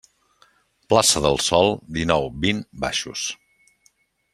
Plaça 0.93 1.21
del 1.25 1.37
Sol 1.49 1.71
dinou- 1.99 2.27
vint, 2.47 2.65
baixos. 2.87 3.31